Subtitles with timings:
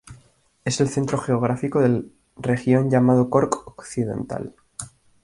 [0.65, 4.55] Es el centro geográfico del región llamado Cork occidental.